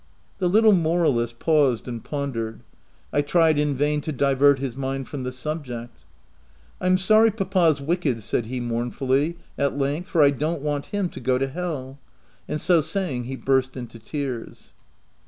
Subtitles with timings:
[0.39, 2.61] The little moralist paused and pondered.
[3.13, 5.95] I tried in vain to divert his mind from the subject.
[5.95, 6.01] tc
[6.81, 11.07] I'm sorry papa's wicked/' said he mourn fully, at length," for I don't want him
[11.09, 11.99] to go to hell."
[12.47, 14.73] And so saying he burst into tears.